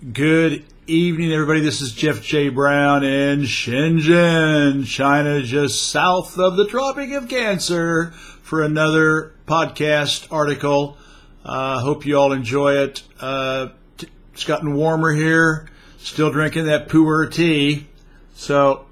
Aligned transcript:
Good 0.00 0.64
evening, 0.86 1.30
everybody. 1.30 1.60
This 1.60 1.82
is 1.82 1.92
Jeff 1.92 2.22
J. 2.22 2.48
Brown 2.48 3.04
in 3.04 3.40
Shenzhen, 3.42 4.86
China, 4.86 5.42
just 5.42 5.90
south 5.90 6.38
of 6.38 6.56
the 6.56 6.66
Tropic 6.66 7.12
of 7.12 7.28
Cancer, 7.28 8.12
for 8.40 8.62
another 8.62 9.34
podcast 9.46 10.26
article. 10.32 10.96
Uh, 11.44 11.80
hope 11.80 12.06
you 12.06 12.16
all 12.16 12.32
enjoy 12.32 12.76
it. 12.76 13.02
Uh, 13.20 13.68
t- 13.98 14.08
it's 14.32 14.44
gotten 14.44 14.72
warmer 14.72 15.12
here. 15.12 15.68
Still 15.98 16.30
drinking 16.30 16.64
that 16.64 16.88
pu'er 16.88 17.30
tea. 17.30 17.86
So, 18.34 18.86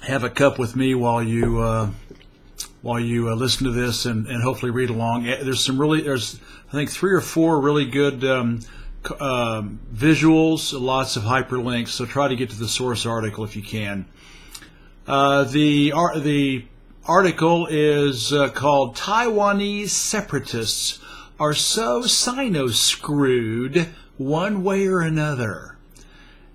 have 0.00 0.24
a 0.24 0.30
cup 0.30 0.58
with 0.58 0.74
me 0.74 0.96
while 0.96 1.22
you 1.22 1.60
uh, 1.60 1.90
while 2.82 2.98
you 2.98 3.28
uh, 3.28 3.36
listen 3.36 3.66
to 3.66 3.72
this 3.72 4.04
and, 4.04 4.26
and 4.26 4.42
hopefully 4.42 4.72
read 4.72 4.90
along. 4.90 5.28
Eh, 5.28 5.44
There's 5.44 5.64
some 5.64 5.80
really 5.80 6.00
there's 6.00 6.40
I 6.68 6.72
think 6.72 6.90
three 6.90 7.12
or 7.12 7.20
four 7.20 7.60
really 7.60 7.86
good 7.86 8.24
um, 8.24 8.60
um, 9.20 9.80
visuals, 9.92 10.78
lots 10.78 11.16
of 11.16 11.22
hyperlinks. 11.22 11.88
So 11.88 12.04
try 12.04 12.28
to 12.28 12.36
get 12.36 12.50
to 12.50 12.58
the 12.58 12.68
source 12.68 13.06
article 13.06 13.44
if 13.44 13.56
you 13.56 13.62
can. 13.62 14.06
Uh, 15.06 15.44
the 15.44 15.92
ar- 15.92 16.18
the 16.18 16.66
article 17.06 17.66
is 17.70 18.32
uh, 18.32 18.50
called 18.50 18.96
Taiwanese 18.96 19.88
separatists 19.88 21.00
are 21.40 21.54
so 21.54 22.02
sino 22.02 22.66
screwed 22.68 23.88
one 24.18 24.62
way 24.62 24.86
or 24.86 25.00
another 25.00 25.78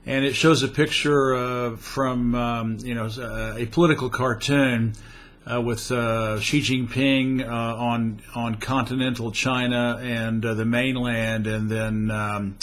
and 0.05 0.25
it 0.25 0.35
shows 0.35 0.63
a 0.63 0.67
picture 0.67 1.35
uh, 1.35 1.75
from 1.77 2.35
um, 2.35 2.77
you 2.81 2.93
know 2.93 3.05
uh, 3.05 3.55
a 3.57 3.66
political 3.67 4.09
cartoon 4.09 4.93
uh, 5.52 5.61
with 5.61 5.91
uh, 5.91 6.39
Xi 6.39 6.61
Jinping 6.61 7.45
uh, 7.45 7.52
on 7.52 8.21
on 8.35 8.55
continental 8.55 9.31
China 9.31 9.99
and 10.02 10.45
uh, 10.45 10.53
the 10.53 10.66
mainland, 10.66 11.47
and 11.47 11.69
then 11.69 12.11
um, 12.11 12.57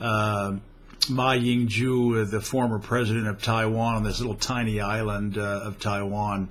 uh, 0.00 0.56
Ma 1.08 1.32
Ying-jeou, 1.32 2.30
the 2.30 2.40
former 2.40 2.78
president 2.78 3.26
of 3.26 3.42
Taiwan, 3.42 3.96
on 3.96 4.04
this 4.04 4.20
little 4.20 4.36
tiny 4.36 4.80
island 4.80 5.36
uh, 5.36 5.60
of 5.64 5.80
Taiwan. 5.80 6.48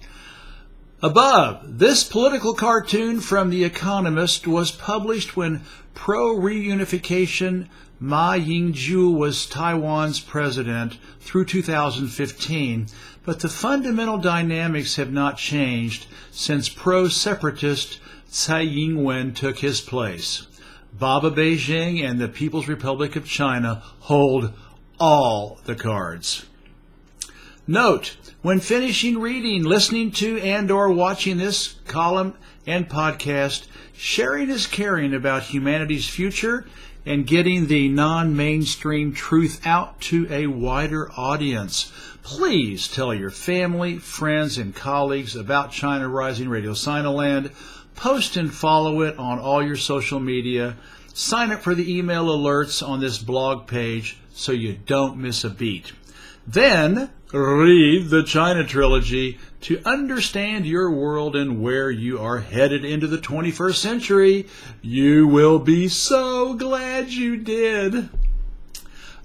Above, 1.04 1.80
this 1.80 2.04
political 2.04 2.54
cartoon 2.54 3.22
from 3.22 3.50
The 3.50 3.64
Economist 3.64 4.46
was 4.46 4.72
published 4.72 5.36
when 5.36 5.62
pro 5.96 6.36
reunification 6.36 7.68
Ma 8.00 8.34
Ying-jeou 8.34 9.16
was 9.16 9.46
Taiwan's 9.46 10.20
president 10.20 10.98
through 11.20 11.46
2015, 11.46 12.88
but 13.24 13.40
the 13.40 13.50
fundamental 13.50 14.18
dynamics 14.18 14.96
have 14.96 15.12
not 15.12 15.38
changed 15.38 16.08
since 16.32 16.70
pro-separatist 16.70 18.00
Tsai 18.30 18.64
Ing-wen 18.64 19.34
took 19.34 19.60
his 19.60 19.82
place. 19.82 20.48
Baba 20.98 21.32
Beijing 21.32 22.04
and 22.04 22.20
the 22.20 22.28
People's 22.28 22.68
Republic 22.68 23.16
of 23.16 23.26
China 23.26 23.82
hold 24.00 24.54
all 25.00 25.60
the 25.66 25.76
cards. 25.76 26.46
Note, 27.68 28.18
when 28.42 28.60
finishing 28.60 29.20
reading, 29.20 29.64
listening 29.64 30.12
to 30.12 30.40
and 30.42 30.72
or 30.72 30.92
watching 30.92 31.38
this 31.38 31.76
column 31.88 32.34
and 32.66 32.90
podcast, 32.90 33.68
sharing 33.94 34.50
is 34.50 34.68
caring 34.68 35.14
about 35.14 35.44
humanity's 35.44 36.08
future 36.08 36.66
and 37.06 37.26
getting 37.26 37.68
the 37.68 37.90
non-mainstream 37.90 39.14
truth 39.14 39.66
out 39.66 40.00
to 40.02 40.28
a 40.30 40.48
wider 40.48 41.12
audience. 41.18 41.92
Please 42.24 42.88
tell 42.88 43.14
your 43.14 43.32
family, 43.32 43.98
friends, 43.98 44.58
and 44.58 44.76
colleagues 44.76 45.36
about 45.36 45.72
China 45.72 46.08
Rising 46.08 46.50
Radio 46.50 46.74
Sinoland. 46.74 47.52
Post 47.96 48.38
and 48.38 48.54
follow 48.54 49.02
it 49.02 49.18
on 49.18 49.40
all 49.40 49.64
your 49.64 49.76
social 49.76 50.20
media. 50.20 50.78
Sign 51.14 51.52
up 51.52 51.62
for 51.62 51.74
the 51.74 51.98
email 51.98 52.28
alerts 52.28 52.88
on 52.88 53.00
this 53.00 53.18
blog 53.18 53.68
page 53.68 54.18
so 54.34 54.52
you 54.52 54.78
don't 54.86 55.18
miss 55.18 55.44
a 55.44 55.50
beat. 55.50 55.94
Then 56.46 57.10
read 57.34 58.10
the 58.10 58.24
China 58.24 58.66
trilogy 58.66 59.40
to 59.62 59.82
understand 59.84 60.66
your 60.66 60.92
world 60.92 61.36
and 61.36 61.62
where 61.62 61.90
you 61.90 62.20
are 62.20 62.40
headed 62.40 62.86
into 62.86 63.08
the 63.08 63.18
21st 63.18 63.76
century. 63.76 64.48
You 64.82 65.28
will 65.28 65.60
be 65.60 65.88
so 65.88 66.54
glad 66.54 67.10
you 67.10 67.38
did. 67.38 68.10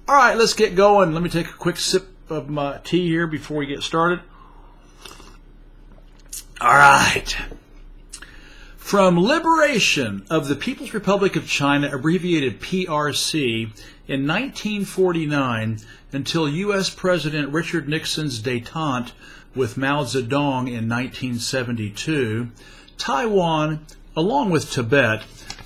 All 0.07 0.15
right, 0.15 0.37
let's 0.37 0.53
get 0.53 0.75
going. 0.75 1.13
Let 1.13 1.21
me 1.21 1.29
take 1.29 1.47
a 1.47 1.53
quick 1.53 1.77
sip 1.77 2.07
of 2.29 2.49
my 2.49 2.79
tea 2.83 3.07
here 3.07 3.27
before 3.27 3.57
we 3.57 3.65
get 3.65 3.83
started. 3.83 4.19
All 6.59 6.69
right. 6.69 7.37
From 8.77 9.19
liberation 9.19 10.25
of 10.29 10.47
the 10.47 10.55
People's 10.55 10.93
Republic 10.93 11.35
of 11.35 11.47
China, 11.47 11.93
abbreviated 11.93 12.61
PRC, 12.61 13.71
in 14.07 14.25
1949 14.25 15.79
until 16.13 16.47
U.S. 16.47 16.89
President 16.89 17.51
Richard 17.51 17.89
Nixon's 17.89 18.41
detente 18.41 19.11
with 19.53 19.75
Mao 19.75 20.03
Zedong 20.03 20.67
in 20.67 20.87
1972, 20.87 22.49
Taiwan, 22.97 23.85
along 24.15 24.49
with 24.49 24.71
Tibet, 24.71 25.23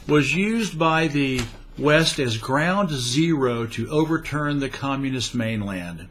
was 0.08 0.34
used 0.34 0.80
by 0.80 1.08
the 1.08 1.42
West 1.78 2.20
as 2.20 2.38
ground 2.38 2.90
zero 2.90 3.68
to 3.68 3.88
overturn 3.90 4.60
the 4.60 4.70
communist 4.70 5.36
mainland. 5.36 6.08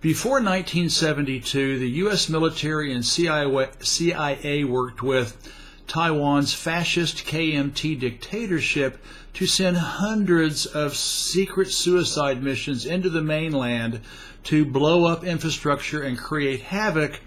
Before 0.00 0.34
1972, 0.34 1.80
the 1.80 1.90
U.S. 2.02 2.28
military 2.28 2.92
and 2.92 3.04
CIA 3.04 4.62
worked 4.62 5.02
with 5.02 5.36
Taiwan's 5.88 6.54
fascist 6.54 7.26
KMT 7.26 7.98
dictatorship 7.98 9.02
to 9.34 9.44
send 9.44 9.76
hundreds 9.76 10.66
of 10.66 10.94
secret 10.94 11.72
suicide 11.72 12.44
missions 12.44 12.86
into 12.86 13.10
the 13.10 13.22
mainland 13.22 14.00
to 14.44 14.64
blow 14.64 15.04
up 15.04 15.24
infrastructure 15.24 16.00
and 16.04 16.16
create 16.16 16.60
havoc 16.60 17.18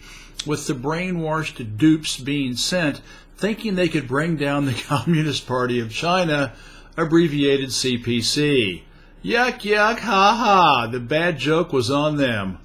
with 0.46 0.66
the 0.68 0.74
brainwashed 0.74 1.78
dupes 1.78 2.18
being 2.18 2.56
sent 2.56 3.02
thinking 3.36 3.76
they 3.76 3.90
could 3.90 4.08
bring 4.08 4.38
down 4.38 4.66
the 4.66 4.74
Communist 4.88 5.46
Party 5.46 5.82
of 5.82 5.92
China, 5.92 6.54
abbreviated 6.96 7.68
CPC. 7.68 8.84
Yuck, 9.24 9.62
yuck, 9.62 10.00
ha 10.00 10.36
ha, 10.36 10.88
the 10.88 11.00
bad 11.00 11.38
joke 11.38 11.72
was 11.72 11.92
on 11.92 12.18
them. 12.18 12.58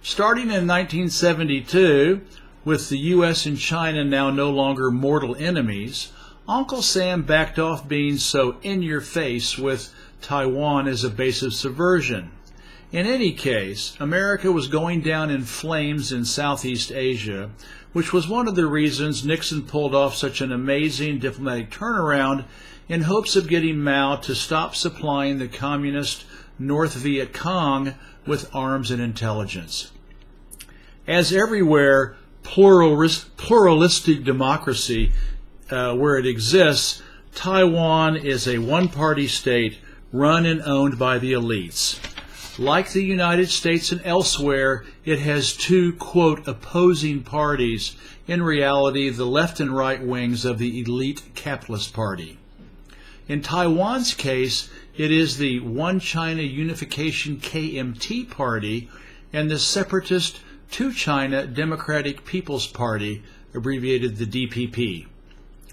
Starting 0.00 0.44
in 0.44 0.66
1972, 0.66 2.22
with 2.64 2.88
the 2.88 2.96
U.S. 2.98 3.44
and 3.44 3.58
China 3.58 4.04
now 4.04 4.30
no 4.30 4.48
longer 4.48 4.90
mortal 4.90 5.36
enemies, 5.36 6.12
Uncle 6.48 6.80
Sam 6.80 7.24
backed 7.24 7.58
off 7.58 7.86
being 7.86 8.16
so 8.16 8.56
in 8.62 8.80
your 8.80 9.02
face 9.02 9.58
with 9.58 9.92
Taiwan 10.22 10.88
as 10.88 11.04
a 11.04 11.10
base 11.10 11.42
of 11.42 11.52
subversion. 11.52 12.30
In 12.90 13.04
any 13.04 13.32
case, 13.32 13.98
America 14.00 14.50
was 14.50 14.66
going 14.66 15.02
down 15.02 15.28
in 15.28 15.42
flames 15.42 16.10
in 16.10 16.24
Southeast 16.24 16.90
Asia, 16.90 17.50
which 17.92 18.14
was 18.14 18.26
one 18.26 18.48
of 18.48 18.54
the 18.54 18.66
reasons 18.66 19.26
Nixon 19.26 19.64
pulled 19.64 19.94
off 19.94 20.14
such 20.14 20.40
an 20.40 20.52
amazing 20.52 21.18
diplomatic 21.18 21.70
turnaround 21.70 22.44
in 22.88 23.02
hopes 23.02 23.36
of 23.36 23.48
getting 23.48 23.80
Mao 23.80 24.16
to 24.16 24.34
stop 24.34 24.74
supplying 24.74 25.38
the 25.38 25.48
communist 25.48 26.24
North 26.58 26.94
Viet 26.94 27.32
Cong 27.32 27.94
with 28.26 28.54
arms 28.54 28.90
and 28.90 29.00
intelligence. 29.00 29.92
As 31.06 31.32
everywhere, 31.32 32.16
pluralist, 32.42 33.36
pluralistic 33.36 34.24
democracy 34.24 35.12
uh, 35.70 35.94
where 35.94 36.16
it 36.16 36.26
exists, 36.26 37.02
Taiwan 37.34 38.16
is 38.16 38.48
a 38.48 38.58
one 38.58 38.88
party 38.88 39.26
state 39.26 39.78
run 40.12 40.46
and 40.46 40.62
owned 40.62 40.98
by 40.98 41.18
the 41.18 41.32
elites. 41.32 42.00
Like 42.58 42.90
the 42.90 43.04
United 43.04 43.50
States 43.50 43.92
and 43.92 44.00
elsewhere, 44.04 44.84
it 45.04 45.20
has 45.20 45.52
two, 45.52 45.92
quote, 45.92 46.48
opposing 46.48 47.22
parties, 47.22 47.94
in 48.26 48.42
reality, 48.42 49.10
the 49.10 49.26
left 49.26 49.60
and 49.60 49.70
right 49.70 50.02
wings 50.02 50.44
of 50.44 50.58
the 50.58 50.80
elite 50.80 51.22
capitalist 51.34 51.92
party. 51.92 52.38
In 53.28 53.42
Taiwan's 53.42 54.14
case, 54.14 54.70
it 54.96 55.12
is 55.12 55.36
the 55.36 55.60
One 55.60 56.00
China 56.00 56.40
Unification 56.40 57.36
KMT 57.36 58.30
party 58.30 58.88
and 59.34 59.50
the 59.50 59.58
separatist 59.58 60.40
Two 60.70 60.94
China 60.94 61.46
Democratic 61.46 62.24
People's 62.24 62.66
Party, 62.66 63.22
abbreviated 63.54 64.16
the 64.16 64.24
DPP, 64.24 65.06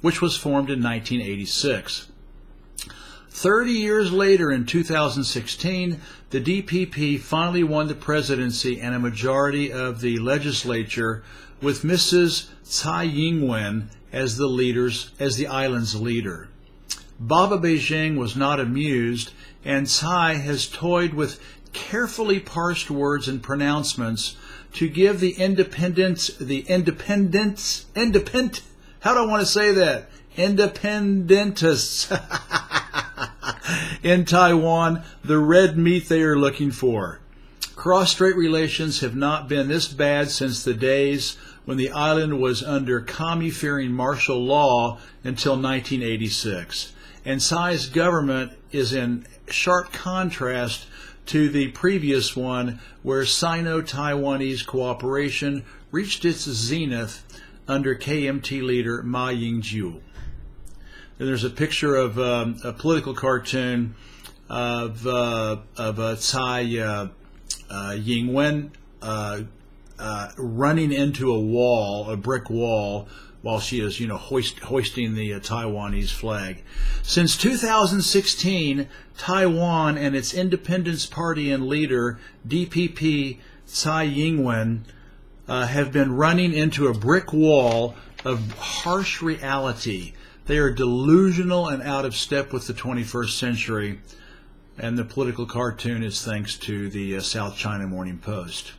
which 0.01 0.21
was 0.21 0.35
formed 0.35 0.69
in 0.69 0.83
1986. 0.83 2.07
Thirty 3.29 3.71
years 3.71 4.11
later, 4.11 4.51
in 4.51 4.65
2016, 4.65 6.01
the 6.31 6.41
DPP 6.41 7.19
finally 7.21 7.63
won 7.63 7.87
the 7.87 7.95
presidency 7.95 8.81
and 8.81 8.93
a 8.93 8.99
majority 8.99 9.71
of 9.71 10.01
the 10.01 10.19
legislature, 10.19 11.23
with 11.61 11.83
Mrs. 11.83 12.49
Tsai 12.63 13.05
Ing-wen 13.05 13.89
as 14.11 14.35
the 14.35 14.47
leaders 14.47 15.11
as 15.19 15.37
the 15.37 15.47
island's 15.47 15.95
leader. 15.99 16.49
Baba 17.19 17.57
Beijing 17.57 18.17
was 18.17 18.35
not 18.35 18.59
amused, 18.59 19.31
and 19.63 19.87
Tsai 19.87 20.33
has 20.33 20.67
toyed 20.67 21.13
with 21.13 21.39
carefully 21.71 22.39
parsed 22.39 22.91
words 22.91 23.27
and 23.27 23.41
pronouncements 23.41 24.35
to 24.73 24.89
give 24.89 25.19
the 25.19 25.31
independence, 25.31 26.27
the 26.27 26.61
independence, 26.61 27.85
independent, 27.95 28.61
how 28.99 29.13
do 29.13 29.19
I 29.19 29.25
want 29.27 29.41
to 29.41 29.45
say 29.45 29.71
that? 29.73 30.09
Independentists 30.35 32.11
in 34.03 34.25
Taiwan 34.25 35.03
the 35.23 35.37
red 35.37 35.77
meat 35.77 36.09
they 36.09 36.23
are 36.23 36.37
looking 36.37 36.71
for. 36.71 37.19
Cross-strait 37.75 38.35
relations 38.35 39.01
have 39.01 39.15
not 39.15 39.47
been 39.47 39.67
this 39.67 39.87
bad 39.87 40.31
since 40.31 40.63
the 40.63 40.73
days 40.73 41.37
when 41.65 41.77
the 41.77 41.91
island 41.91 42.39
was 42.39 42.63
under 42.63 42.99
commie-fearing 42.99 43.91
martial 43.91 44.43
law 44.43 44.97
until 45.23 45.53
1986. 45.53 46.93
And 47.25 47.41
Tsai's 47.41 47.87
government 47.87 48.53
is 48.71 48.93
in 48.93 49.25
sharp 49.49 49.91
contrast 49.91 50.85
to 51.27 51.49
the 51.49 51.69
previous 51.69 52.35
one 52.35 52.79
where 53.01 53.25
Sino-Taiwanese 53.25 54.65
cooperation 54.65 55.65
reached 55.89 56.23
its 56.23 56.41
zenith 56.41 57.23
under 57.67 57.95
KMT 57.95 58.61
leader 58.61 59.01
Ma 59.01 59.29
Ying-jeou. 59.29 60.01
Then 61.17 61.27
there's 61.27 61.43
a 61.43 61.49
picture 61.49 61.95
of 61.95 62.19
um, 62.19 62.57
a 62.63 62.73
political 62.73 63.15
cartoon 63.15 63.95
of, 64.47 65.07
uh, 65.07 65.57
of 65.77 65.99
uh, 65.99 66.15
Tsai 66.15 66.77
uh, 66.77 67.07
uh, 67.71 67.97
Ing-wen 68.05 68.71
uh, 69.01 69.41
uh, 69.97 70.27
running 70.37 70.91
into 70.91 71.33
a 71.33 71.39
wall, 71.39 72.09
a 72.11 72.17
brick 72.17 72.49
wall, 72.49 73.07
while 73.45 73.59
she 73.59 73.79
is, 73.79 73.99
you 73.99 74.07
know, 74.07 74.17
hoist, 74.17 74.57
hoisting 74.57 75.13
the 75.13 75.31
uh, 75.31 75.39
Taiwanese 75.39 76.09
flag. 76.09 76.63
Since 77.03 77.37
2016, 77.37 78.87
Taiwan 79.19 79.99
and 79.99 80.15
its 80.15 80.33
Independence 80.33 81.05
Party 81.05 81.51
and 81.51 81.67
leader, 81.67 82.17
DPP 82.47 83.37
Tsai 83.67 84.05
Ing-wen, 84.05 84.85
uh, 85.47 85.67
have 85.67 85.91
been 85.91 86.15
running 86.15 86.55
into 86.55 86.87
a 86.87 86.93
brick 86.95 87.31
wall 87.33 87.93
of 88.23 88.51
harsh 88.53 89.21
reality. 89.21 90.13
They 90.47 90.57
are 90.57 90.71
delusional 90.71 91.67
and 91.67 91.83
out 91.83 92.03
of 92.03 92.15
step 92.15 92.51
with 92.51 92.65
the 92.65 92.73
21st 92.73 93.37
century. 93.37 93.99
And 94.79 94.97
the 94.97 95.05
political 95.05 95.45
cartoon 95.45 96.01
is 96.01 96.25
thanks 96.25 96.57
to 96.57 96.89
the 96.89 97.17
uh, 97.17 97.21
South 97.21 97.55
China 97.55 97.85
Morning 97.85 98.17
Post. 98.17 98.71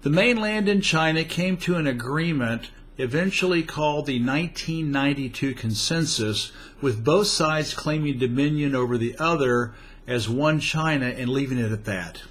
The 0.00 0.08
mainland 0.08 0.66
in 0.66 0.80
China 0.80 1.24
came 1.24 1.58
to 1.58 1.74
an 1.74 1.86
agreement 1.86 2.70
eventually 2.98 3.62
called 3.62 4.06
the 4.06 4.20
1992 4.20 5.54
Consensus, 5.54 6.52
with 6.80 7.04
both 7.04 7.26
sides 7.26 7.74
claiming 7.74 8.18
dominion 8.18 8.74
over 8.74 8.96
the 8.96 9.16
other 9.18 9.74
as 10.06 10.28
one 10.28 10.60
China 10.60 11.06
and 11.06 11.28
leaving 11.28 11.58
it 11.58 11.72
at 11.72 11.84
that. 11.84 12.22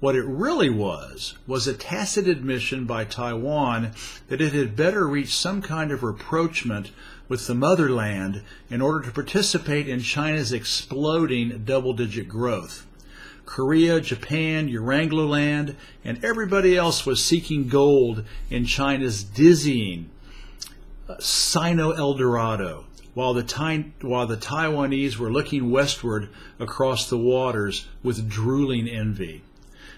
What 0.00 0.16
it 0.16 0.24
really 0.24 0.70
was, 0.70 1.34
was 1.46 1.66
a 1.66 1.74
tacit 1.74 2.26
admission 2.26 2.86
by 2.86 3.04
Taiwan 3.04 3.92
that 4.28 4.40
it 4.40 4.54
had 4.54 4.74
better 4.74 5.06
reach 5.06 5.36
some 5.36 5.60
kind 5.60 5.92
of 5.92 6.02
rapprochement 6.02 6.90
with 7.28 7.46
the 7.46 7.54
motherland 7.54 8.42
in 8.70 8.80
order 8.80 9.04
to 9.04 9.12
participate 9.12 9.88
in 9.88 10.00
China's 10.00 10.52
exploding 10.52 11.64
double 11.64 11.92
digit 11.92 12.28
growth. 12.28 12.86
Korea, 13.50 14.00
Japan, 14.00 14.68
Eurangloland, 14.68 15.74
and 16.04 16.24
everybody 16.24 16.76
else 16.76 17.04
was 17.04 17.24
seeking 17.24 17.66
gold 17.66 18.24
in 18.48 18.64
China's 18.64 19.24
dizzying 19.24 20.08
uh, 21.08 21.16
Sino 21.18 21.90
Eldorado, 21.90 22.84
while 23.12 23.34
the, 23.34 23.90
while 24.02 24.28
the 24.28 24.36
Taiwanese 24.36 25.16
were 25.16 25.32
looking 25.32 25.68
westward 25.68 26.28
across 26.60 27.10
the 27.10 27.18
waters 27.18 27.88
with 28.04 28.30
drooling 28.30 28.86
envy. 28.86 29.42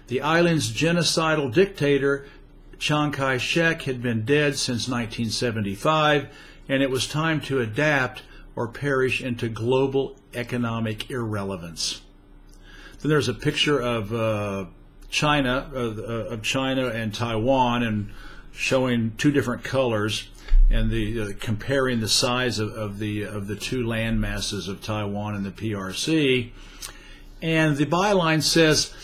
The 0.07 0.23
island's 0.23 0.73
genocidal 0.73 1.53
dictator, 1.53 2.25
Chiang 2.79 3.13
Kai 3.13 3.37
shek, 3.37 3.83
had 3.83 4.01
been 4.01 4.25
dead 4.25 4.57
since 4.57 4.89
1975, 4.89 6.29
and 6.71 6.83
it 6.83 6.91
was 6.91 7.07
time 7.07 7.43
to 7.43 7.61
adapt 7.61 8.23
or 8.57 8.67
perish 8.67 9.21
into 9.21 9.51
global 9.51 10.17
economic 10.33 11.11
irrelevance. 11.11 12.01
Then 13.03 13.09
there's 13.09 13.29
a 13.29 13.35
picture 13.35 13.81
of 13.81 14.15
uh, 14.15 14.67
China, 15.11 15.69
of, 15.75 15.99
uh, 15.99 16.03
of, 16.03 16.43
China 16.43 16.87
and 16.87 17.13
Taiwan, 17.13 17.83
and 17.83 18.11
showing 18.53 19.15
two 19.19 19.33
different 19.33 19.65
colors, 19.65 20.29
and 20.71 20.89
the 20.89 21.21
uh, 21.21 21.29
comparing 21.41 21.99
the 21.99 22.09
size 22.09 22.61
of, 22.61 22.73
of, 22.75 23.01
the 23.01 23.25
of 23.25 23.49
the 23.49 23.57
two 23.57 23.85
land 23.85 24.21
masses 24.21 24.69
of 24.69 24.81
Taiwan 24.83 25.35
and 25.35 25.45
the 25.45 25.51
PRC. 25.51 26.53
And 27.43 27.77
the 27.77 27.87
byline 27.87 28.41
says, 28.41 28.95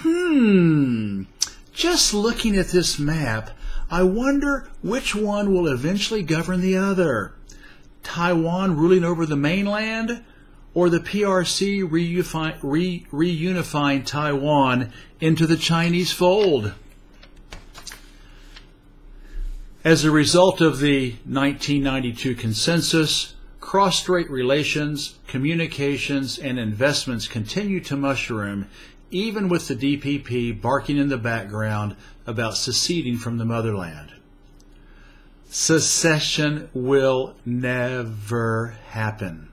"Hmm, 0.00 1.22
just 1.72 2.12
looking 2.12 2.56
at 2.56 2.68
this 2.68 2.98
map, 2.98 3.50
I 3.88 4.02
wonder 4.02 4.68
which 4.82 5.14
one 5.14 5.54
will 5.54 5.68
eventually 5.68 6.24
govern 6.24 6.60
the 6.60 6.76
other." 6.76 7.34
Taiwan 8.02 8.76
ruling 8.76 9.04
over 9.04 9.24
the 9.24 9.36
mainland 9.36 10.24
or 10.76 10.90
the 10.90 11.00
PRC 11.00 11.82
reunifying, 11.88 12.58
re, 12.60 13.06
reunifying 13.10 14.04
Taiwan 14.04 14.92
into 15.22 15.46
the 15.46 15.56
Chinese 15.56 16.12
fold. 16.12 16.74
As 19.82 20.04
a 20.04 20.10
result 20.10 20.60
of 20.60 20.80
the 20.80 21.12
1992 21.24 22.34
consensus, 22.34 23.36
cross-strait 23.58 24.28
relations, 24.28 25.18
communications, 25.26 26.38
and 26.38 26.58
investments 26.58 27.26
continue 27.26 27.80
to 27.80 27.96
mushroom, 27.96 28.68
even 29.10 29.48
with 29.48 29.68
the 29.68 29.76
DPP 29.76 30.60
barking 30.60 30.98
in 30.98 31.08
the 31.08 31.16
background 31.16 31.96
about 32.26 32.54
seceding 32.54 33.16
from 33.16 33.38
the 33.38 33.46
motherland. 33.46 34.12
Secession 35.48 36.68
will 36.74 37.34
never 37.46 38.76
happen. 38.88 39.48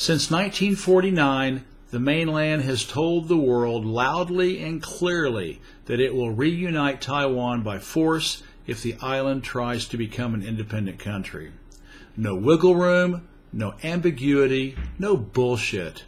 Since 0.00 0.30
1949, 0.30 1.62
the 1.90 2.00
mainland 2.00 2.62
has 2.62 2.86
told 2.86 3.28
the 3.28 3.36
world 3.36 3.84
loudly 3.84 4.58
and 4.64 4.82
clearly 4.82 5.60
that 5.84 6.00
it 6.00 6.14
will 6.14 6.30
reunite 6.30 7.02
Taiwan 7.02 7.60
by 7.60 7.80
force 7.80 8.42
if 8.66 8.82
the 8.82 8.96
island 9.02 9.44
tries 9.44 9.86
to 9.88 9.98
become 9.98 10.32
an 10.32 10.42
independent 10.42 10.98
country. 10.98 11.52
No 12.16 12.34
wiggle 12.34 12.76
room, 12.76 13.28
no 13.52 13.74
ambiguity, 13.84 14.74
no 14.98 15.18
bullshit. 15.18 16.04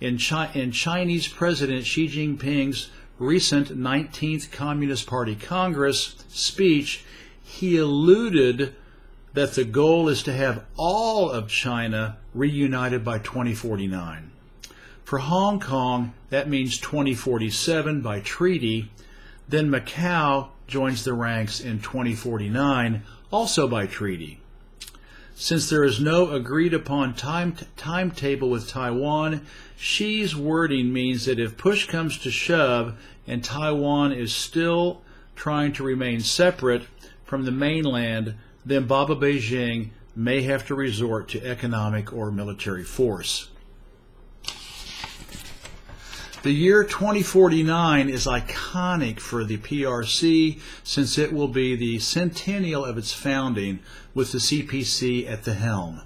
In, 0.00 0.18
Chi- 0.18 0.52
in 0.54 0.70
Chinese 0.70 1.26
President 1.26 1.84
Xi 1.84 2.06
Jinping's 2.06 2.90
recent 3.18 3.76
19th 3.76 4.52
Communist 4.52 5.08
Party 5.08 5.34
Congress 5.34 6.14
speech, 6.28 7.04
he 7.42 7.76
alluded 7.76 8.76
that 9.34 9.54
the 9.54 9.64
goal 9.64 10.08
is 10.08 10.22
to 10.24 10.32
have 10.32 10.64
all 10.76 11.30
of 11.30 11.48
China 11.48 12.16
reunited 12.34 13.04
by 13.04 13.18
2049. 13.18 14.30
For 15.04 15.18
Hong 15.18 15.60
Kong, 15.60 16.12
that 16.30 16.48
means 16.48 16.78
2047 16.78 18.00
by 18.00 18.20
treaty. 18.20 18.90
Then 19.48 19.70
Macau 19.70 20.48
joins 20.66 21.04
the 21.04 21.12
ranks 21.12 21.60
in 21.60 21.80
2049, 21.80 23.02
also 23.30 23.68
by 23.68 23.86
treaty. 23.86 24.40
Since 25.34 25.70
there 25.70 25.84
is 25.84 26.00
no 26.00 26.30
agreed 26.30 26.74
upon 26.74 27.14
time 27.14 27.56
timetable 27.76 28.50
with 28.50 28.68
Taiwan, 28.68 29.46
Xi's 29.76 30.36
wording 30.36 30.92
means 30.92 31.24
that 31.24 31.40
if 31.40 31.56
push 31.56 31.86
comes 31.86 32.18
to 32.18 32.30
shove 32.30 32.98
and 33.26 33.42
Taiwan 33.42 34.12
is 34.12 34.34
still 34.34 35.00
trying 35.34 35.72
to 35.72 35.82
remain 35.82 36.20
separate 36.20 36.82
from 37.24 37.44
the 37.44 37.50
mainland, 37.50 38.34
then 38.64 38.86
Baba 38.86 39.16
Beijing 39.16 39.90
may 40.14 40.42
have 40.42 40.66
to 40.66 40.74
resort 40.74 41.28
to 41.28 41.44
economic 41.44 42.12
or 42.12 42.30
military 42.30 42.84
force. 42.84 43.48
The 46.42 46.52
year 46.52 46.82
2049 46.82 48.08
is 48.08 48.26
iconic 48.26 49.20
for 49.20 49.44
the 49.44 49.58
PRC 49.58 50.60
since 50.82 51.16
it 51.16 51.32
will 51.32 51.46
be 51.46 51.76
the 51.76 52.00
centennial 52.00 52.84
of 52.84 52.98
its 52.98 53.12
founding 53.12 53.78
with 54.12 54.32
the 54.32 54.38
CPC 54.38 55.30
at 55.30 55.44
the 55.44 55.54
helm. 55.54 56.02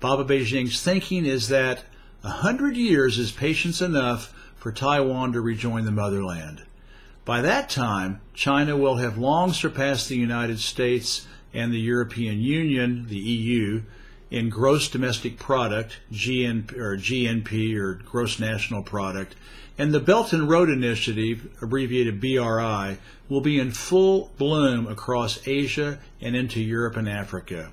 Baba 0.00 0.24
Beijing's 0.24 0.82
thinking 0.82 1.24
is 1.24 1.48
that 1.48 1.84
a 2.24 2.30
hundred 2.30 2.76
years 2.76 3.16
is 3.16 3.30
patience 3.30 3.80
enough 3.80 4.34
for 4.56 4.72
Taiwan 4.72 5.32
to 5.32 5.40
rejoin 5.40 5.84
the 5.84 5.92
motherland. 5.92 6.64
By 7.24 7.40
that 7.42 7.70
time, 7.70 8.20
China 8.34 8.76
will 8.76 8.96
have 8.96 9.18
long 9.18 9.52
surpassed 9.52 10.08
the 10.08 10.16
United 10.16 10.58
States 10.58 11.26
and 11.52 11.72
the 11.72 11.80
European 11.80 12.40
Union, 12.40 13.06
the 13.08 13.16
EU, 13.16 13.82
in 14.30 14.48
gross 14.48 14.88
domestic 14.88 15.38
product, 15.38 15.98
GNP 16.12 16.76
or, 16.76 16.96
GNP 16.96 17.76
or 17.76 17.94
gross 17.94 18.38
national 18.38 18.82
product, 18.82 19.34
and 19.76 19.92
the 19.92 20.00
Belt 20.00 20.32
and 20.32 20.48
Road 20.48 20.68
Initiative, 20.68 21.48
abbreviated 21.62 22.20
BRI, 22.20 22.98
will 23.28 23.40
be 23.40 23.58
in 23.58 23.70
full 23.70 24.30
bloom 24.38 24.86
across 24.86 25.46
Asia 25.48 25.98
and 26.20 26.36
into 26.36 26.60
Europe 26.60 26.96
and 26.96 27.08
Africa. 27.08 27.70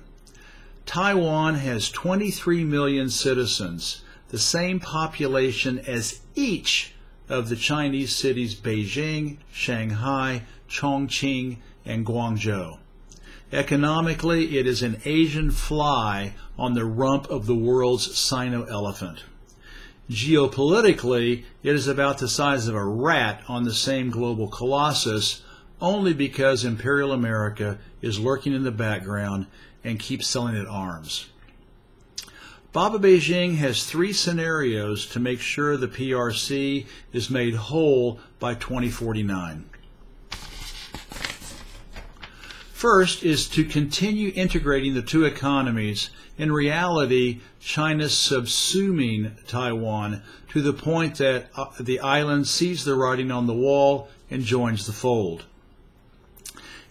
Taiwan 0.86 1.56
has 1.56 1.90
23 1.90 2.64
million 2.64 3.10
citizens, 3.10 4.02
the 4.28 4.38
same 4.38 4.80
population 4.80 5.78
as 5.80 6.20
each 6.34 6.94
of 7.28 7.50
the 7.50 7.56
Chinese 7.56 8.16
cities 8.16 8.54
Beijing, 8.54 9.36
Shanghai, 9.52 10.44
Chongqing, 10.68 11.58
and 11.84 12.06
Guangzhou. 12.06 12.78
Economically, 13.52 14.58
it 14.58 14.66
is 14.66 14.82
an 14.82 15.00
Asian 15.06 15.50
fly 15.50 16.34
on 16.58 16.74
the 16.74 16.84
rump 16.84 17.26
of 17.30 17.46
the 17.46 17.54
world's 17.54 18.14
Sino 18.18 18.64
elephant. 18.64 19.24
Geopolitically, 20.10 21.44
it 21.62 21.74
is 21.74 21.88
about 21.88 22.18
the 22.18 22.28
size 22.28 22.68
of 22.68 22.74
a 22.74 22.84
rat 22.84 23.42
on 23.48 23.64
the 23.64 23.72
same 23.72 24.10
global 24.10 24.48
colossus, 24.48 25.42
only 25.80 26.12
because 26.12 26.64
Imperial 26.64 27.12
America 27.12 27.78
is 28.02 28.20
lurking 28.20 28.52
in 28.52 28.64
the 28.64 28.70
background 28.70 29.46
and 29.82 29.98
keeps 29.98 30.26
selling 30.26 30.54
it 30.54 30.66
arms. 30.66 31.30
Baba 32.72 32.98
Beijing 32.98 33.56
has 33.56 33.84
three 33.84 34.12
scenarios 34.12 35.06
to 35.06 35.20
make 35.20 35.40
sure 35.40 35.76
the 35.76 35.88
PRC 35.88 36.86
is 37.14 37.30
made 37.30 37.54
whole 37.54 38.20
by 38.38 38.54
2049. 38.54 39.64
First 42.78 43.24
is 43.24 43.48
to 43.48 43.64
continue 43.64 44.30
integrating 44.36 44.94
the 44.94 45.02
two 45.02 45.24
economies. 45.24 46.10
In 46.36 46.52
reality, 46.52 47.40
China's 47.58 48.12
subsuming 48.12 49.32
Taiwan 49.48 50.22
to 50.50 50.62
the 50.62 50.72
point 50.72 51.16
that 51.16 51.46
uh, 51.56 51.70
the 51.80 51.98
island 51.98 52.46
sees 52.46 52.84
the 52.84 52.94
writing 52.94 53.32
on 53.32 53.48
the 53.48 53.52
wall 53.52 54.08
and 54.30 54.44
joins 54.44 54.86
the 54.86 54.92
fold. 54.92 55.44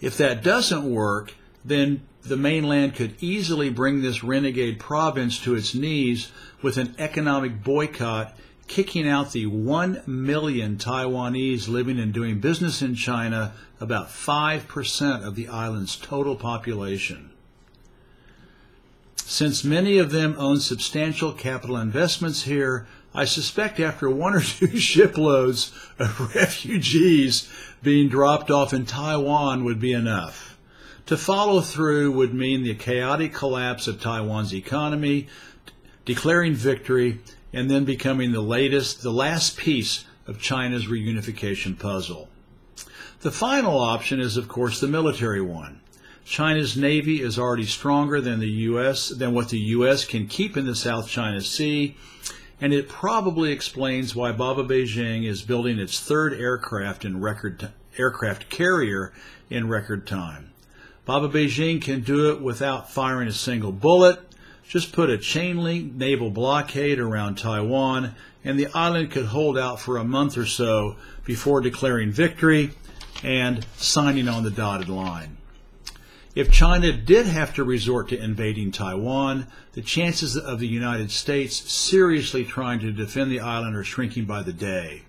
If 0.02 0.18
that 0.18 0.42
doesn't 0.42 0.84
work, 0.84 1.32
then 1.64 2.02
the 2.22 2.36
mainland 2.36 2.94
could 2.94 3.14
easily 3.22 3.70
bring 3.70 4.02
this 4.02 4.22
renegade 4.22 4.78
province 4.78 5.38
to 5.44 5.54
its 5.54 5.74
knees 5.74 6.30
with 6.60 6.76
an 6.76 6.96
economic 6.98 7.64
boycott, 7.64 8.36
kicking 8.68 9.08
out 9.08 9.32
the 9.32 9.46
1 9.46 10.02
million 10.06 10.76
Taiwanese 10.76 11.68
living 11.68 11.98
and 11.98 12.12
doing 12.12 12.38
business 12.38 12.82
in 12.82 12.94
China, 12.94 13.54
about 13.80 14.08
5% 14.08 15.26
of 15.26 15.34
the 15.34 15.48
island's 15.48 15.96
total 15.96 16.36
population. 16.36 17.30
Since 19.16 19.64
many 19.64 19.98
of 19.98 20.10
them 20.10 20.36
own 20.38 20.60
substantial 20.60 21.32
capital 21.32 21.76
investments 21.76 22.42
here, 22.42 22.86
I 23.14 23.24
suspect 23.24 23.80
after 23.80 24.08
one 24.08 24.34
or 24.34 24.40
two 24.40 24.78
shiploads 24.78 25.72
of 25.98 26.34
refugees 26.34 27.48
being 27.82 28.08
dropped 28.08 28.50
off 28.50 28.72
in 28.72 28.86
Taiwan 28.86 29.64
would 29.64 29.80
be 29.80 29.92
enough. 29.92 30.58
To 31.06 31.16
follow 31.16 31.62
through 31.62 32.12
would 32.12 32.34
mean 32.34 32.62
the 32.62 32.74
chaotic 32.74 33.32
collapse 33.32 33.86
of 33.86 34.00
Taiwan's 34.00 34.54
economy, 34.54 35.26
declaring 36.04 36.54
victory, 36.54 37.20
and 37.52 37.70
then 37.70 37.84
becoming 37.84 38.32
the 38.32 38.40
latest, 38.40 39.02
the 39.02 39.12
last 39.12 39.56
piece 39.56 40.04
of 40.26 40.40
China's 40.40 40.86
reunification 40.86 41.78
puzzle. 41.78 42.28
The 43.20 43.30
final 43.32 43.78
option 43.78 44.20
is, 44.20 44.36
of 44.36 44.48
course, 44.48 44.80
the 44.80 44.86
military 44.86 45.40
one. 45.40 45.80
China's 46.24 46.76
navy 46.76 47.22
is 47.22 47.38
already 47.38 47.64
stronger 47.64 48.20
than 48.20 48.38
the 48.38 48.50
U.S. 48.50 49.08
than 49.08 49.32
what 49.32 49.48
the 49.48 49.58
U.S. 49.58 50.04
can 50.04 50.26
keep 50.26 50.56
in 50.56 50.66
the 50.66 50.76
South 50.76 51.08
China 51.08 51.40
Sea, 51.40 51.96
and 52.60 52.74
it 52.74 52.88
probably 52.88 53.50
explains 53.50 54.14
why 54.14 54.32
Baba 54.32 54.62
Beijing 54.62 55.26
is 55.26 55.42
building 55.42 55.78
its 55.78 55.98
third 55.98 56.34
aircraft 56.34 57.04
in 57.04 57.20
record 57.20 57.70
aircraft 57.98 58.50
carrier 58.50 59.12
in 59.48 59.68
record 59.68 60.06
time. 60.06 60.52
Baba 61.06 61.28
Beijing 61.28 61.80
can 61.80 62.02
do 62.02 62.30
it 62.30 62.42
without 62.42 62.90
firing 62.90 63.28
a 63.28 63.32
single 63.32 63.72
bullet. 63.72 64.20
Just 64.68 64.92
put 64.92 65.08
a 65.08 65.16
chain 65.16 65.56
link 65.56 65.94
naval 65.94 66.30
blockade 66.30 66.98
around 66.98 67.38
Taiwan, 67.38 68.14
and 68.44 68.58
the 68.58 68.68
island 68.74 69.10
could 69.10 69.26
hold 69.26 69.56
out 69.56 69.80
for 69.80 69.96
a 69.96 70.04
month 70.04 70.36
or 70.36 70.44
so 70.44 70.96
before 71.24 71.62
declaring 71.62 72.12
victory 72.12 72.72
and 73.22 73.66
signing 73.76 74.28
on 74.28 74.44
the 74.44 74.50
dotted 74.50 74.90
line. 74.90 75.38
If 76.34 76.52
China 76.52 76.92
did 76.92 77.24
have 77.26 77.54
to 77.54 77.64
resort 77.64 78.10
to 78.10 78.22
invading 78.22 78.72
Taiwan, 78.72 79.46
the 79.72 79.80
chances 79.80 80.36
of 80.36 80.60
the 80.60 80.68
United 80.68 81.10
States 81.10 81.56
seriously 81.72 82.44
trying 82.44 82.80
to 82.80 82.92
defend 82.92 83.30
the 83.30 83.40
island 83.40 83.74
are 83.74 83.84
shrinking 83.84 84.26
by 84.26 84.42
the 84.42 84.52
day. 84.52 85.02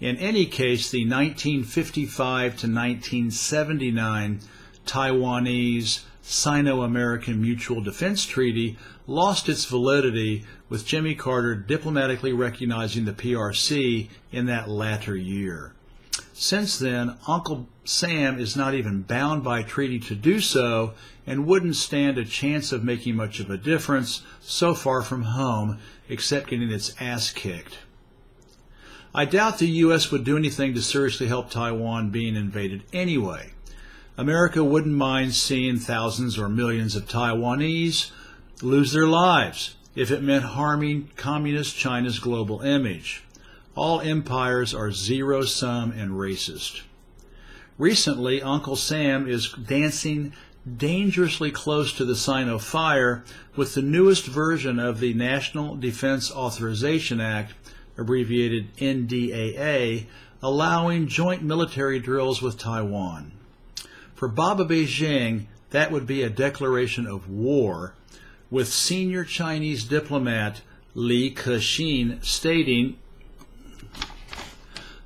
In 0.00 0.16
any 0.16 0.46
case, 0.46 0.90
the 0.90 1.04
1955 1.04 2.16
to 2.58 2.66
1979 2.68 4.40
Taiwanese 4.86 6.04
Sino 6.22 6.82
American 6.82 7.42
Mutual 7.42 7.80
Defense 7.80 8.24
Treaty 8.24 8.78
lost 9.06 9.48
its 9.48 9.64
validity 9.64 10.44
with 10.68 10.86
Jimmy 10.86 11.14
Carter 11.14 11.54
diplomatically 11.54 12.32
recognizing 12.32 13.04
the 13.04 13.12
PRC 13.12 14.08
in 14.30 14.46
that 14.46 14.68
latter 14.68 15.16
year. 15.16 15.74
Since 16.32 16.78
then, 16.78 17.16
Uncle 17.26 17.68
Sam 17.84 18.38
is 18.38 18.56
not 18.56 18.74
even 18.74 19.02
bound 19.02 19.42
by 19.42 19.62
treaty 19.62 19.98
to 20.00 20.14
do 20.14 20.40
so 20.40 20.94
and 21.26 21.46
wouldn't 21.46 21.76
stand 21.76 22.18
a 22.18 22.24
chance 22.24 22.72
of 22.72 22.84
making 22.84 23.16
much 23.16 23.40
of 23.40 23.50
a 23.50 23.58
difference 23.58 24.22
so 24.40 24.74
far 24.74 25.02
from 25.02 25.22
home 25.22 25.78
except 26.08 26.48
getting 26.48 26.70
its 26.70 26.94
ass 27.00 27.30
kicked. 27.30 27.78
I 29.14 29.24
doubt 29.24 29.58
the 29.58 29.68
U.S. 29.68 30.10
would 30.10 30.24
do 30.24 30.36
anything 30.36 30.74
to 30.74 30.82
seriously 30.82 31.26
help 31.26 31.50
Taiwan 31.50 32.10
being 32.10 32.34
invaded 32.34 32.84
anyway. 32.92 33.52
America 34.22 34.62
wouldn't 34.62 34.94
mind 34.94 35.34
seeing 35.34 35.80
thousands 35.80 36.38
or 36.38 36.48
millions 36.48 36.94
of 36.94 37.08
Taiwanese 37.08 38.12
lose 38.62 38.92
their 38.92 39.08
lives 39.08 39.74
if 39.96 40.12
it 40.12 40.22
meant 40.22 40.44
harming 40.44 41.10
communist 41.16 41.76
China's 41.76 42.20
global 42.20 42.60
image. 42.60 43.24
All 43.74 44.00
empires 44.00 44.72
are 44.72 44.92
zero 44.92 45.42
sum 45.42 45.90
and 45.90 46.12
racist. 46.12 46.82
Recently, 47.78 48.40
Uncle 48.40 48.76
Sam 48.76 49.28
is 49.28 49.52
dancing 49.54 50.34
dangerously 50.76 51.50
close 51.50 51.92
to 51.94 52.04
the 52.04 52.14
sign 52.14 52.48
of 52.48 52.62
fire 52.62 53.24
with 53.56 53.74
the 53.74 53.82
newest 53.82 54.26
version 54.26 54.78
of 54.78 55.00
the 55.00 55.14
National 55.14 55.74
Defense 55.74 56.30
Authorization 56.30 57.20
Act, 57.20 57.54
abbreviated 57.98 58.72
NDAA, 58.76 60.06
allowing 60.40 61.08
joint 61.08 61.42
military 61.42 61.98
drills 61.98 62.40
with 62.40 62.56
Taiwan. 62.56 63.32
For 64.22 64.28
Baba 64.28 64.64
Beijing, 64.64 65.46
that 65.70 65.90
would 65.90 66.06
be 66.06 66.22
a 66.22 66.30
declaration 66.30 67.08
of 67.08 67.28
war, 67.28 67.96
with 68.52 68.68
senior 68.68 69.24
Chinese 69.24 69.82
diplomat 69.82 70.60
Li 70.94 71.34
Kexin 71.34 72.24
stating, 72.24 72.98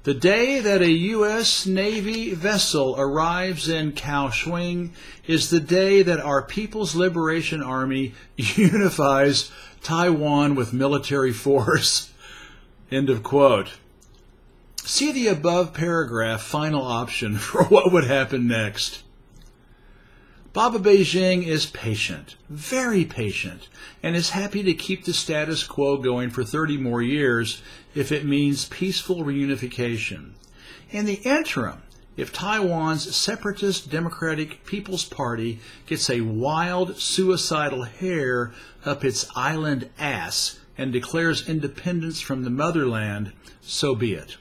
the 0.02 0.12
day 0.12 0.60
that 0.60 0.82
a 0.82 0.90
U.S. 0.90 1.64
Navy 1.64 2.34
vessel 2.34 2.94
arrives 2.98 3.70
in 3.70 3.92
Kaohsiung 3.92 4.90
is 5.26 5.48
the 5.48 5.60
day 5.60 6.02
that 6.02 6.20
our 6.20 6.42
People's 6.42 6.94
Liberation 6.94 7.62
Army 7.62 8.12
unifies 8.36 9.50
Taiwan 9.82 10.54
with 10.54 10.74
military 10.74 11.32
force. 11.32 12.12
End 12.90 13.08
of 13.08 13.22
quote. 13.22 13.78
See 14.84 15.10
the 15.10 15.28
above 15.28 15.72
paragraph 15.72 16.42
final 16.42 16.82
option 16.82 17.36
for 17.38 17.64
what 17.64 17.90
would 17.90 18.04
happen 18.04 18.46
next. 18.46 19.04
Baba 20.56 20.78
Beijing 20.78 21.44
is 21.46 21.66
patient, 21.66 22.36
very 22.48 23.04
patient, 23.04 23.68
and 24.02 24.16
is 24.16 24.30
happy 24.30 24.62
to 24.62 24.72
keep 24.72 25.04
the 25.04 25.12
status 25.12 25.62
quo 25.62 25.98
going 25.98 26.30
for 26.30 26.44
30 26.44 26.78
more 26.78 27.02
years 27.02 27.60
if 27.94 28.10
it 28.10 28.24
means 28.24 28.64
peaceful 28.64 29.22
reunification. 29.22 30.30
In 30.90 31.04
the 31.04 31.20
interim, 31.24 31.82
if 32.16 32.32
Taiwan's 32.32 33.14
separatist 33.14 33.90
Democratic 33.90 34.64
People's 34.64 35.04
Party 35.04 35.60
gets 35.84 36.08
a 36.08 36.22
wild, 36.22 36.96
suicidal 36.96 37.82
hair 37.82 38.54
up 38.82 39.04
its 39.04 39.28
island 39.36 39.90
ass 39.98 40.58
and 40.78 40.90
declares 40.90 41.46
independence 41.46 42.22
from 42.22 42.44
the 42.44 42.50
motherland, 42.50 43.32
so 43.60 43.94
be 43.94 44.14
it. 44.14 44.38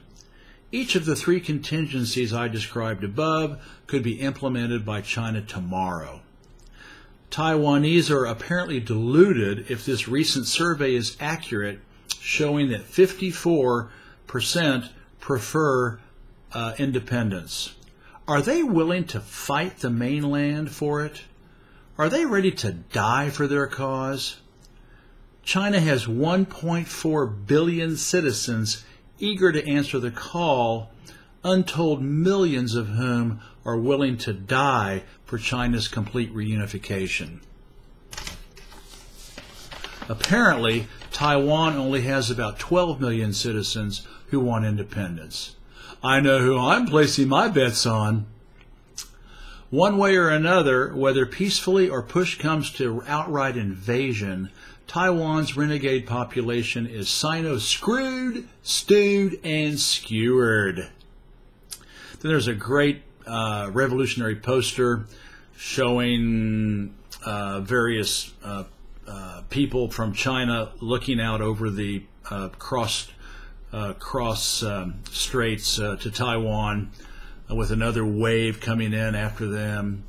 Each 0.76 0.96
of 0.96 1.06
the 1.06 1.16
three 1.16 1.40
contingencies 1.40 2.34
I 2.34 2.50
described 2.50 3.06
above 3.06 3.66
could 3.88 4.04
be 4.04 4.20
implemented 4.20 4.86
by 4.86 5.00
China 5.00 5.42
tomorrow. 5.42 6.20
Taiwanese 7.32 8.12
are 8.12 8.26
apparently 8.26 8.82
deluded 8.82 9.72
if 9.72 9.86
this 9.86 10.10
recent 10.10 10.48
survey 10.48 10.94
is 10.94 11.16
accurate, 11.18 11.80
showing 12.20 12.68
that 12.72 12.92
54% 12.92 13.90
prefer 15.22 15.98
uh, 16.52 16.74
independence. 16.78 17.76
Are 18.28 18.42
they 18.42 18.62
willing 18.62 19.06
to 19.06 19.22
fight 19.22 19.78
the 19.78 19.90
mainland 19.90 20.72
for 20.72 21.06
it? 21.06 21.22
Are 21.98 22.10
they 22.10 22.26
ready 22.26 22.52
to 22.52 22.74
die 22.74 23.30
for 23.30 23.48
their 23.48 23.68
cause? 23.68 24.42
China 25.42 25.80
has 25.80 26.06
1.4 26.06 27.48
billion 27.48 27.96
citizens 27.96 28.84
eager 29.20 29.52
to 29.52 29.68
answer 29.68 30.00
the 30.00 30.12
call, 30.12 30.92
untold 31.44 32.02
millions 32.02 32.76
of 32.76 32.90
whom 32.90 33.40
are 33.66 33.78
willing 33.78 34.18
to 34.18 34.34
die 34.34 35.04
for 35.26 35.38
China's 35.38 35.88
complete 35.88 36.34
reunification. 36.34 37.40
Apparently, 40.08 40.88
Taiwan 41.12 41.76
only 41.76 42.02
has 42.02 42.30
about 42.30 42.60
12 42.60 43.02
million 43.02 43.34
citizens 43.34 44.06
who 44.28 44.40
want 44.40 44.66
independence. 44.66 45.56
I 46.04 46.20
know 46.20 46.40
who 46.40 46.58
I'm 46.58 46.86
placing 46.86 47.28
my 47.28 47.48
bets 47.48 47.86
on. 47.86 48.28
One 49.72 49.98
way 49.98 50.16
or 50.16 50.30
another, 50.30 50.96
whether 50.96 51.26
peacefully 51.26 51.90
or 51.90 52.04
push 52.04 52.38
comes 52.38 52.70
to 52.74 53.04
outright 53.08 53.58
invasion, 53.58 54.52
Taiwan's 54.88 55.58
renegade 55.58 56.06
population 56.06 56.86
is 56.88 57.10
sino 57.10 57.58
screwed, 57.58 58.48
stewed, 58.64 59.40
and 59.44 59.80
skewered. 59.80 60.78
Then 60.78 62.32
there's 62.32 62.48
a 62.48 62.54
great 62.54 63.02
uh, 63.26 63.70
revolutionary 63.74 64.36
poster 64.36 65.06
showing 65.58 66.94
uh, 67.26 67.62
various 67.62 68.34
uh, 68.44 68.66
uh, 69.08 69.42
people 69.50 69.90
from 69.90 70.14
China 70.14 70.72
looking 70.80 71.20
out 71.20 71.42
over 71.42 71.70
the 71.70 72.04
uh, 72.30 72.50
cross 72.50 73.10
uh, 73.74 73.94
cross 73.94 74.64
um, 74.64 74.96
straits 75.12 75.76
to 75.76 76.12
Taiwan, 76.12 76.92
with 77.50 77.72
another 77.72 78.06
wave 78.06 78.62
coming 78.62 78.94
in 78.94 79.16
after 79.16 79.48
them. 79.48 80.06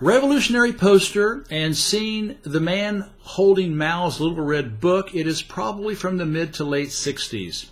Revolutionary 0.00 0.74
poster 0.74 1.46
and 1.50 1.74
seen 1.74 2.36
the 2.42 2.60
man 2.60 3.08
holding 3.20 3.78
Mao's 3.78 4.20
little 4.20 4.44
red 4.44 4.78
book, 4.78 5.14
it 5.14 5.26
is 5.26 5.40
probably 5.40 5.94
from 5.94 6.18
the 6.18 6.26
mid 6.26 6.52
to 6.54 6.64
late 6.64 6.90
60s. 6.90 7.70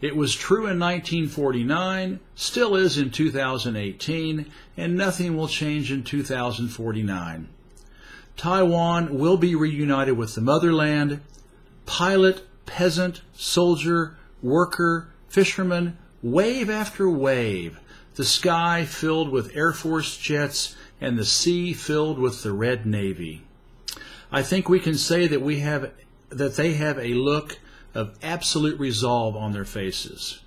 It 0.00 0.16
was 0.16 0.34
true 0.34 0.66
in 0.66 0.78
1949, 0.78 2.20
still 2.34 2.74
is 2.74 2.96
in 2.96 3.10
2018, 3.10 4.46
and 4.78 4.96
nothing 4.96 5.36
will 5.36 5.46
change 5.46 5.92
in 5.92 6.04
2049. 6.04 7.48
Taiwan 8.38 9.18
will 9.18 9.36
be 9.36 9.54
reunited 9.54 10.16
with 10.16 10.36
the 10.36 10.40
motherland. 10.40 11.20
Pilot, 11.84 12.46
peasant, 12.64 13.20
soldier, 13.34 14.16
worker, 14.40 15.10
fisherman, 15.28 15.98
wave 16.22 16.70
after 16.70 17.10
wave, 17.10 17.78
the 18.14 18.24
sky 18.24 18.84
filled 18.86 19.28
with 19.28 19.54
Air 19.54 19.72
Force 19.72 20.16
jets 20.16 20.74
and 21.00 21.18
the 21.18 21.24
sea 21.24 21.72
filled 21.72 22.18
with 22.18 22.42
the 22.42 22.52
Red 22.52 22.86
Navy. 22.86 23.42
I 24.30 24.42
think 24.42 24.68
we 24.68 24.80
can 24.80 24.96
say 24.96 25.26
that 25.26 25.42
we 25.42 25.60
have 25.60 25.92
that 26.30 26.56
they 26.56 26.74
have 26.74 26.98
a 26.98 27.14
look 27.14 27.58
of 27.94 28.18
absolute 28.22 28.78
resolve 28.78 29.34
on 29.34 29.52
their 29.52 29.64
faces. 29.64 30.40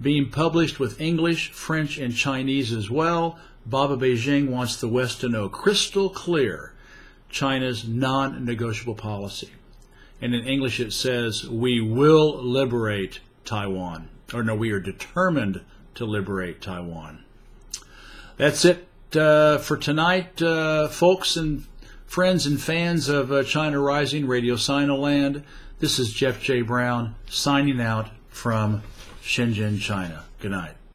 Being 0.00 0.30
published 0.30 0.78
with 0.78 1.00
English, 1.00 1.50
French, 1.52 1.98
and 1.98 2.14
Chinese 2.14 2.72
as 2.72 2.90
well, 2.90 3.38
Baba 3.64 3.96
Beijing 3.96 4.48
wants 4.48 4.76
the 4.76 4.88
West 4.88 5.20
to 5.20 5.28
know 5.28 5.48
crystal 5.48 6.10
clear 6.10 6.74
China's 7.28 7.86
non 7.86 8.44
negotiable 8.44 8.94
policy. 8.94 9.50
And 10.20 10.34
in 10.34 10.44
English 10.44 10.80
it 10.80 10.92
says, 10.92 11.48
We 11.48 11.80
will 11.80 12.42
liberate 12.42 13.20
Taiwan. 13.44 14.08
Or 14.34 14.42
no, 14.42 14.54
we 14.54 14.70
are 14.70 14.80
determined 14.80 15.62
to 15.94 16.04
liberate 16.04 16.60
Taiwan. 16.60 17.24
That's 18.36 18.64
it 18.64 18.86
uh, 19.16 19.58
for 19.58 19.76
tonight, 19.76 20.40
uh, 20.42 20.88
folks 20.88 21.36
and 21.36 21.64
friends 22.06 22.46
and 22.46 22.60
fans 22.60 23.08
of 23.08 23.30
uh, 23.30 23.42
China 23.44 23.80
Rising 23.80 24.26
Radio 24.26 24.54
Sinoland. 24.56 25.42
This 25.78 25.98
is 25.98 26.12
Jeff 26.12 26.40
J. 26.40 26.62
Brown 26.62 27.14
signing 27.28 27.80
out 27.80 28.10
from 28.28 28.82
Shenzhen, 29.22 29.80
China. 29.80 30.24
Good 30.40 30.50
night. 30.50 30.79